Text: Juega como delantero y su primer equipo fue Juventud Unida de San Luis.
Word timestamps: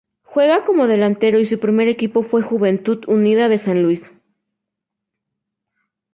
Juega 0.23 0.65
como 0.65 0.87
delantero 0.87 1.37
y 1.37 1.45
su 1.45 1.59
primer 1.59 1.87
equipo 1.87 2.23
fue 2.23 2.41
Juventud 2.41 3.03
Unida 3.07 3.49
de 3.49 3.59
San 3.59 3.83
Luis. 3.83 4.01